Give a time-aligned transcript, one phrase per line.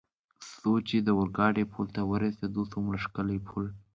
[0.57, 3.65] څو چې د اورګاډي پل ته ورسېدو، څومره ښکلی پل.